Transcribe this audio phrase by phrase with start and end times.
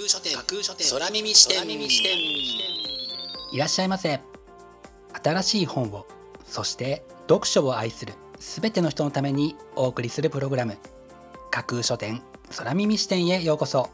[0.00, 0.34] 架空書店。
[0.34, 0.94] 架空書店。
[0.94, 1.68] 空耳視点。
[3.52, 4.20] いらっしゃいませ。
[5.22, 6.06] 新しい本を
[6.46, 10.78] そして読書を愛するすべての人のためにお送りするプログラム。
[11.50, 12.22] 架空書店
[12.56, 13.90] 空耳視点へようこそ。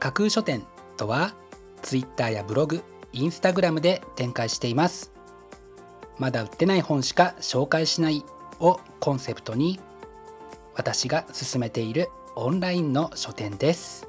[0.00, 0.62] 架空書店
[0.98, 1.32] とは
[1.80, 2.82] Twitter やブログ
[3.14, 5.12] インスタグラムで展開しています。
[6.18, 8.22] まだ売ってない本しか紹介しない
[8.60, 9.80] をコンセプトに
[10.74, 14.08] 私が進めているオンラインの書店です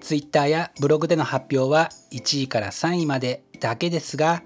[0.00, 4.42] Twitter やブログでの発表は1位から3位までだけですが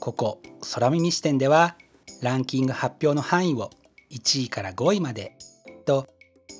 [0.00, 0.42] ここ
[0.74, 1.76] 空耳視点では
[2.22, 3.70] ランキング発表の範囲を
[4.10, 5.36] 1位から5位まで
[5.84, 6.06] と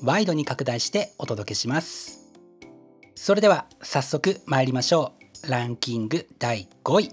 [0.03, 2.23] ワイドに拡大してお届けします。
[3.15, 5.13] それでは早速参りましょ
[5.45, 5.51] う。
[5.51, 7.11] ランキング第5位。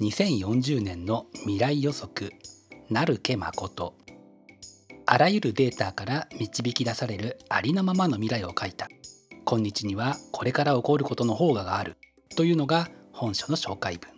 [0.00, 2.32] 2040年の未来予測。
[2.90, 4.01] 成家誠。
[5.06, 8.88] あらゆるデータから導き出されるありのままの未来を書いた。
[9.44, 11.96] 今日にはこれから起こることの方ががある。
[12.36, 14.10] というのが本書の紹介文。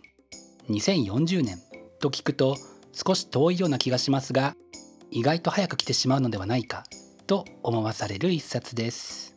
[0.69, 1.59] 2040年
[1.99, 2.55] と聞くと
[2.93, 4.55] 少し遠いような気がしますが
[5.11, 6.83] 意外と早く来てしまうのではないか。
[7.27, 9.35] と思わされる一冊です。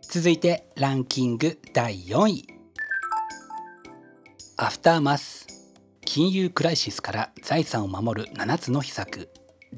[0.00, 2.46] 続いてランキング第4位。
[4.56, 5.46] アフターマス。
[6.06, 9.28] 金融クライシスから財産を守る7つの秘策。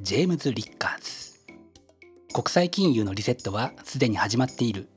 [0.06, 1.34] ジェームズ・リッカーズ。
[2.32, 4.88] 国際金融のリセットはすでに始まっている。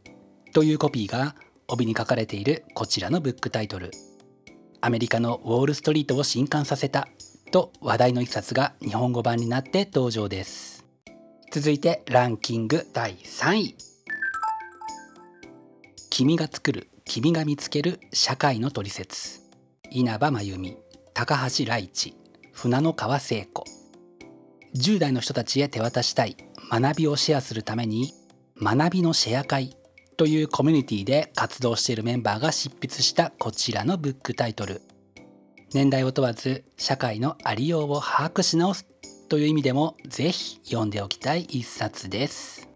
[0.53, 1.33] というコピーが
[1.67, 3.89] 帯に書かれているこちらのブックタイトル。
[4.81, 7.07] アメリカのウォールストリートを震撼させた。
[7.51, 10.85] と話題の一冊が日本語版になって登場です。
[11.51, 13.75] 続いてランキング第3位。
[16.11, 19.39] 君が作る君が見つける社会のトリセツ。
[19.89, 20.77] 稲葉真由美
[21.15, 22.15] 高橋来一
[22.53, 23.63] 船野川聖子。
[24.75, 26.37] 10代の人たちへ手渡したい。
[26.71, 28.13] 学びをシェアするために
[28.61, 29.75] 学びのシェア会
[30.17, 34.81] というコミュニティで活動しているメンバーが執筆したこちらのブックタイトル。
[35.73, 38.85] 年代を問わず社会のありようを把握し直す
[39.29, 42.67] という意味でもぜひ読んでおきたい一冊です。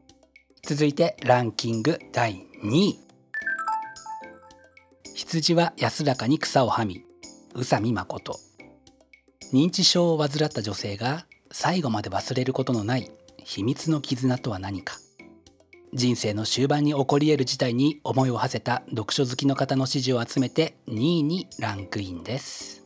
[0.64, 3.00] 続いてランキング第2位。
[5.14, 7.04] 羊は安らかに草をはみ
[7.54, 8.40] 宇佐美誠。
[9.52, 13.12] 認知症を患った女性が最後まで忘れることのない
[13.44, 14.98] 秘密の絆とは何か。
[15.94, 22.84] 人生の終盤に起こり得る事態に思いを馳せた読書好きの方の支持を集めて2位にランクインです。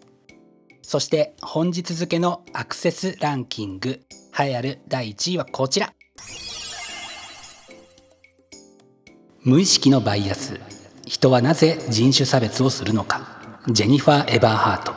[0.81, 4.01] そして本日付のアクセスランキング
[4.37, 5.93] 栄えある第1位はこちら。
[9.43, 10.59] 無意識のバイアス。
[11.05, 13.61] 人はなぜ人種差別をするのか。
[13.69, 14.96] ジェニファー・エバーハート。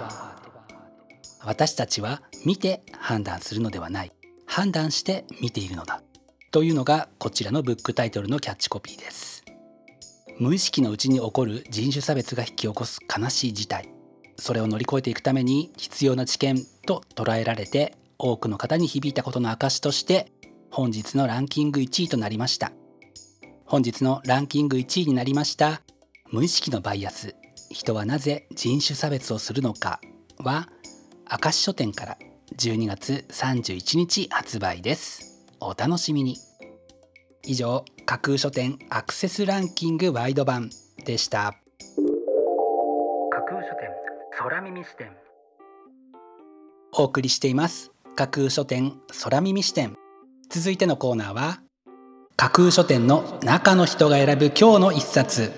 [1.44, 4.12] 私たちは見て判断するのではない。
[4.46, 6.02] 判断して見ているのだ。
[6.50, 9.44] というのがこちらのブックタイトルのキャッチコピーです。
[10.38, 13.88] 無意識のうちに起こる人種差別が引き起こす悲しい事態。
[14.36, 20.32] それを乗り越えていくために必要な知見と捉えられて多くの方に響いたことの証として
[20.70, 22.72] 本日のランキング1位となりました。
[23.66, 25.82] 本日のランキング1位になりました
[26.32, 27.36] 無意識のバイアス。
[27.70, 30.00] 人はなぜ人種差別をするのか
[30.38, 30.68] は
[31.32, 32.18] 明石書店から
[32.56, 35.46] 12月31日発売です。
[35.60, 36.36] お楽しみに。
[37.44, 40.70] 以上架空書店アクセスランキングワイド版
[41.04, 41.54] でした。
[43.46, 43.90] 空書店
[44.36, 45.12] 空耳視点。
[46.94, 47.92] お送りしています。
[48.16, 49.96] 架空書店空耳視点。
[50.48, 51.60] 続いてのコーナーは
[52.34, 55.52] 架空書店の中の人が選ぶ今日の一冊。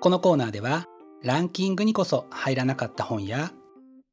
[0.00, 0.88] このコーナーでは
[1.22, 3.52] ランキングにこそ入らなかった本や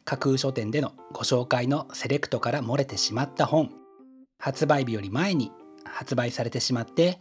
[0.06, 3.72] 架空書店でのご紹介のセレクトから漏れてしまった本
[4.38, 5.52] 発売日より前に
[5.84, 7.20] 発売されてしまって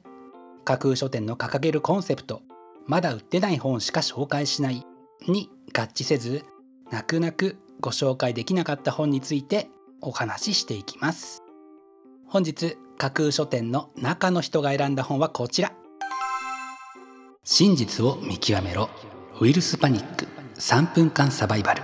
[0.64, 2.42] 架空書店の掲げるコンセプト
[2.86, 4.84] まだ売ってない本しか紹介しない
[5.26, 6.44] に合致せず
[6.90, 9.68] 泣く泣くご紹介できなかった本について
[10.00, 11.42] お話ししていきます。
[12.26, 15.72] 本日架空書店の中の人が選んだ本はこちら。
[17.44, 18.90] 真実を見極めろ。
[19.40, 20.26] ウイルスパニック
[20.56, 21.82] 3分間サバイバル。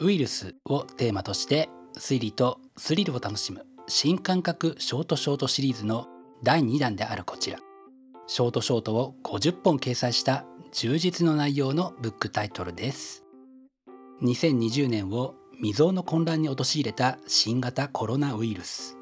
[0.00, 1.68] ウイルスをテーマとして
[1.98, 6.06] 推理とスリルを楽しむ新感覚ショートショートシリーズの
[6.42, 7.58] 第2弾であるこちら。
[8.26, 13.24] ショートショートを50本掲載した充実の内容のブックタイトルです。
[14.22, 18.96] 2020年を未曾有の混乱に陥れた新型コロナウイルス。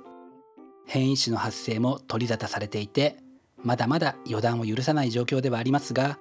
[0.87, 3.19] 変異種の発生も取り沙汰されていて
[3.63, 6.19] まだまだ予断を許さない状況ではありますが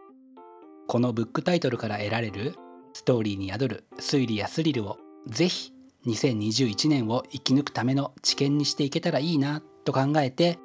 [0.87, 2.55] このブックタイトルから得られる
[2.93, 4.97] ストーリーに宿る推理やスリルを
[5.27, 5.71] ぜひ
[6.05, 10.59] 2021年を生き抜くための知見にしていけたらいいなと考えて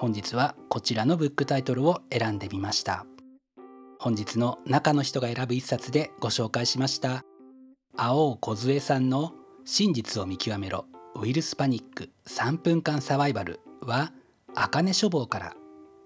[0.00, 3.04] 本日はこちらのブックタイトルを選んでみました。
[3.98, 7.22] 本日の中の人が選ぶ一冊でご紹介しました。
[7.98, 9.34] 青尾梢さんの
[9.66, 10.86] 真実を見極めろ。
[11.20, 14.10] ウイルスパニック3分間サバイバルは
[14.54, 15.54] 茜書房から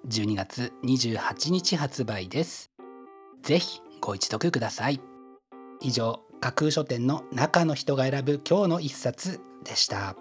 [0.08, 2.70] 12月28日発売です。
[3.42, 5.00] ぜひご一読ください。
[5.80, 10.14] 以上架空書店の中の人が選ぶ今日の一冊でした。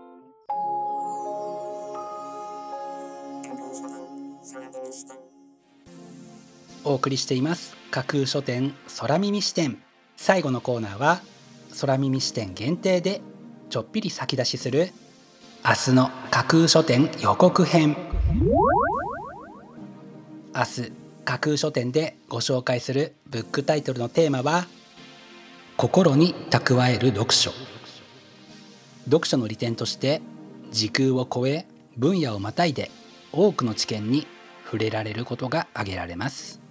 [6.86, 7.76] お送りしています。
[7.92, 9.82] 架空書店空耳視点。
[10.16, 11.22] 最後のコーナーは
[11.82, 13.22] 空耳視点限定で
[13.70, 14.92] ちょっぴり先出しする
[15.66, 17.98] 明日の架空書店予告編。
[20.56, 20.92] 明日
[21.26, 24.68] 架空書店でご紹介するブックタイトルのテーマは
[25.78, 27.52] 心に蓄える読書。
[29.06, 30.22] 読書の利点として
[30.72, 31.66] 時空を超え
[31.98, 32.92] 分野をまたいで
[33.32, 34.28] 多くの知見に
[34.66, 36.62] 触れられることが挙げられます。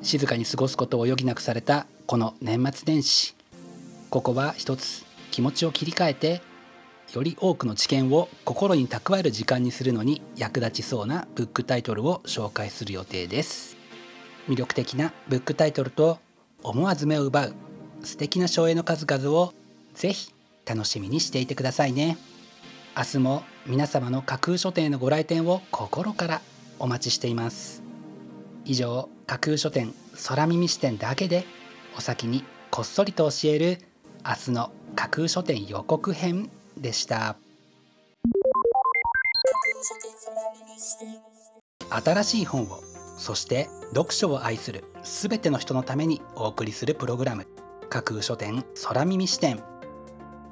[0.00, 3.34] 静かに過ごすことを余儀なくされたこの年末年始。
[4.08, 6.40] ここは一つ気持ちを切り替えて
[7.12, 13.76] より多くの知見を心に蓄える時間にするのに役立ちそうなブックタイトルを紹介する予定です。
[14.48, 16.18] 魅力的なブックタイトルと
[16.62, 17.54] 思わず目を奪う
[18.02, 19.54] 素敵な省エの数々を
[19.94, 20.32] ぜひ
[20.66, 22.18] 楽しみにしていてくださいね。
[22.96, 26.40] 明日も皆様の架空書店へのご来店を心から
[26.78, 27.82] お待ちしています。
[28.64, 29.94] 以上架空書店
[30.26, 31.46] 空耳視点だけで
[31.96, 33.78] お先にこっそりと教える
[34.26, 37.36] 明日の架空書店予告編でした。
[41.90, 42.80] 新しい本を
[43.16, 47.46] そして読書を愛するすべての人のためにお送りするプログラム。
[47.88, 49.62] 架空書店空耳視点。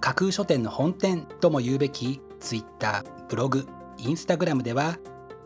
[0.01, 3.67] 架空書店の本店とも言うべき Twitter ブログ
[3.99, 4.99] インスタグラムでは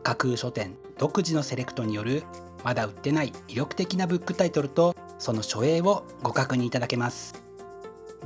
[0.02, 2.24] 架空書店独自のセレクトによる
[2.62, 7.49] まだ売ってない魅力的なブックタイトルとその書影をご確認いただけます。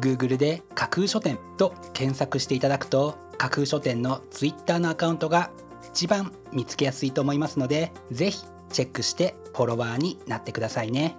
[0.00, 5.50] Google で架空書店と検索していただくと架空書店の Twitter のアカウントが
[5.92, 11.16] 一番見つけやすいと思いますのでぜひチェックしてフォロワーになってくださいね。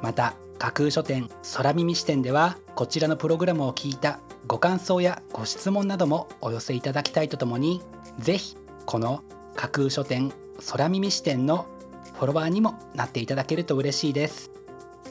[0.00, 7.82] また架空書店空耳視点ではこちらのプログラムを聞いたご感想やご質問などもお寄せいただきたいとともに
[8.18, 9.24] ぜひこの
[9.56, 10.32] 架空書店
[10.70, 11.66] 空耳視点の
[12.14, 14.50] フォロワーにもなっていただけると嬉しいです。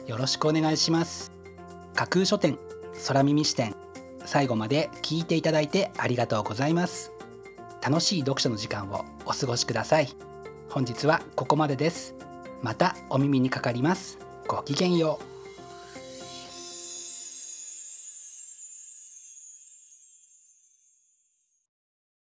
[0.06, 1.32] よろしくお願いします。
[1.94, 2.58] 架空書店
[3.06, 3.74] 空耳視点。
[4.24, 7.12] 最後まで聞いていただいてありがとうございます。
[7.82, 10.08] 楽しい読書の時間をお過ごしください。
[10.70, 12.14] 本日はここまでです。
[12.62, 14.18] またお耳にかかります。
[14.46, 15.31] ごきげんよう。